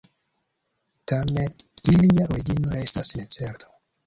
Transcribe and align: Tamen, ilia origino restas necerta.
Tamen, 1.11 1.53
ilia 1.93 2.25
origino 2.37 2.75
restas 2.79 3.15
necerta. 3.23 3.73